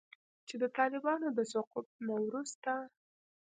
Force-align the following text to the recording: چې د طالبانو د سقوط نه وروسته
چې 0.47 0.55
د 0.61 0.63
طالبانو 0.77 1.27
د 1.37 1.39
سقوط 1.51 1.87
نه 2.07 2.15
وروسته 2.25 2.71